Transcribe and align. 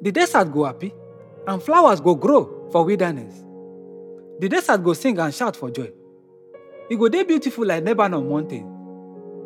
The 0.00 0.12
desert 0.12 0.52
go 0.52 0.64
happy, 0.64 0.92
and 1.46 1.62
flowers 1.62 2.00
go 2.00 2.14
grow 2.14 2.68
for 2.70 2.84
wilderness. 2.84 3.34
The 4.40 4.48
desert 4.48 4.82
go 4.84 4.92
sing 4.92 5.18
and 5.18 5.34
shout 5.34 5.56
for 5.56 5.70
joy. 5.70 5.90
It 6.90 6.96
go 6.98 7.08
dey 7.08 7.24
beautiful 7.24 7.66
like 7.66 7.84
Lebanon 7.84 8.28
mountain, 8.28 8.64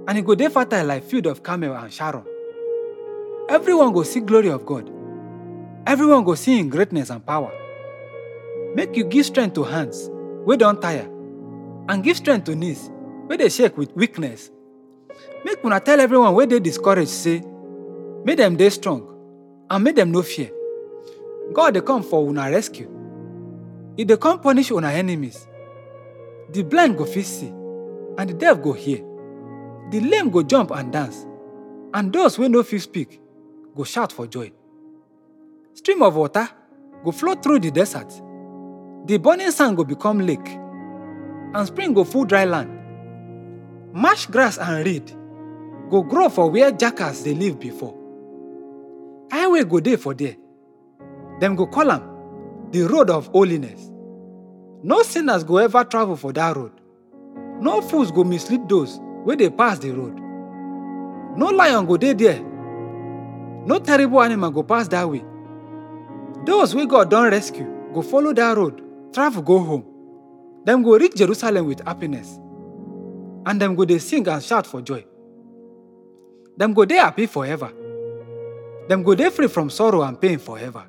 and 0.07 0.19
it 0.19 0.25
go 0.25 0.35
dey 0.35 0.49
fertile 0.49 0.87
like 0.87 1.05
field 1.05 1.27
of 1.27 1.43
Carmel 1.43 1.75
and 1.75 1.93
Sharon. 1.93 2.25
Everyone 3.49 3.93
go 3.93 4.03
see 4.03 4.21
glory 4.21 4.49
of 4.51 4.65
God. 4.67 4.91
Everyone 5.87 6.23
go 6.25 6.35
see 6.35 6.59
Him 6.59 6.69
greatness 6.69 7.11
and 7.11 7.25
power. 7.27 7.53
Make 8.75 8.97
you 8.97 9.05
give 9.05 9.27
strength 9.27 9.55
to 9.55 9.65
hands 9.65 10.09
wey 10.45 10.57
don 10.57 10.81
tire, 10.81 11.09
and 11.89 12.03
give 12.05 12.17
strength 12.17 12.45
to 12.45 12.55
knees 12.55 12.91
wey 13.29 13.37
dey 13.37 13.49
shake 13.49 13.77
with 13.79 13.95
weakness. 13.97 14.51
Make 15.45 15.65
una 15.65 15.81
tell 15.81 16.01
everyone 16.01 16.35
wey 16.35 16.47
dey 16.47 16.61
discouraged 16.61 17.11
say, 17.11 17.43
make 18.25 18.37
dem 18.37 18.57
dey 18.57 18.71
strong 18.71 19.09
and 19.73 19.85
make 19.85 19.97
dem 19.97 20.13
no 20.13 20.23
fear. 20.23 20.51
God 21.55 21.75
dey 21.75 21.81
come 21.81 22.03
for 22.03 22.29
una 22.29 22.51
rescue. 22.51 22.89
E 23.97 24.05
dey 24.05 24.17
come 24.19 24.39
punish 24.39 24.71
una 24.71 24.93
enemies. 24.93 25.49
The 26.53 26.63
blind 26.63 26.99
go 26.99 27.07
see, 27.07 27.47
and 28.19 28.29
the 28.29 28.35
deaf 28.35 28.61
go 28.63 28.75
hear. 28.75 28.99
The 29.91 30.01
lame 30.01 30.29
go 30.31 30.43
jump 30.43 30.71
and 30.73 30.93
dance, 30.93 31.27
and 31.95 32.13
those 32.13 32.39
wey 32.39 32.49
no 32.49 32.63
fit 32.63 32.83
speak 32.83 33.21
go 33.75 33.85
shout 33.85 34.13
for 34.13 34.27
joy. 34.27 34.53
Stream 35.73 36.03
of 36.03 36.17
water 36.17 36.47
go 37.03 37.11
flow 37.11 37.35
through 37.35 37.61
the 37.61 37.71
desert. 37.71 38.11
The 39.07 39.17
burning 39.19 39.51
sand 39.51 39.79
go 39.79 39.85
become 39.85 40.21
lake, 40.21 40.47
and 41.55 41.67
spring 41.67 41.95
go 41.95 42.05
full 42.05 42.27
dry 42.27 42.45
land. 42.45 42.79
Marsh 43.95 44.27
grass 44.27 44.59
and 44.59 44.85
reed 44.85 45.11
go 45.91 46.03
grow 46.03 46.29
for 46.29 46.51
where 46.51 46.71
jackals 46.73 47.23
dey 47.23 47.35
live 47.35 47.59
before. 47.59 48.02
Highway 49.33 49.65
go 49.65 49.81
dey 49.81 49.97
for 49.97 50.13
there. 50.13 50.37
Dem 51.41 51.57
go 51.57 51.67
call 51.67 51.91
am 51.91 52.03
the 52.71 52.83
road 52.83 53.09
of 53.09 53.29
holiness. 53.29 53.91
No 54.83 55.03
sinners 55.03 55.43
go 55.43 55.57
ever 55.57 55.85
travel 55.85 56.17
for 56.17 56.35
that 56.35 56.55
road. 56.55 56.73
No 57.59 57.81
fools 57.81 58.11
go 58.13 58.25
mislead 58.25 58.69
those 58.69 58.99
wey 59.25 59.37
dey 59.37 59.49
pass 59.49 59.79
the 59.79 59.91
road. 59.93 60.19
No 61.39 61.47
lion 61.47 61.87
go 61.87 61.97
dey 61.97 62.13
there. 62.13 62.43
No 63.65 63.79
terrible 63.79 64.21
animal 64.23 64.51
go 64.51 64.63
pass 64.63 64.87
that 64.89 65.09
way. 65.09 65.25
Those 66.45 66.75
wey 66.75 66.85
God 66.85 67.09
don 67.11 67.31
rescue 67.31 67.67
go 67.95 68.03
follow 68.03 68.35
that 68.35 68.55
road, 68.55 68.83
travel 69.15 69.41
go 69.43 69.61
home. 69.61 69.85
Dem 70.67 70.83
go 70.83 70.99
reach 70.99 71.15
Jerusalem 71.15 71.67
with 71.69 71.81
happiness, 71.87 72.39
and 73.47 73.59
dem 73.59 73.75
go 73.77 73.87
dey 73.87 73.99
sing 73.99 74.29
and 74.29 74.43
shout 74.43 74.67
for 74.67 74.83
joy. 74.83 75.03
Dem 76.59 76.75
go 76.75 76.85
dey 76.85 76.97
happy 76.97 77.25
forever. 77.25 77.73
Dem 78.89 79.03
go 79.03 79.15
dey 79.15 79.31
free 79.31 79.49
from 79.49 79.71
sorrow 79.71 80.03
and 80.03 80.19
pain 80.21 80.39
forever. 80.39 80.85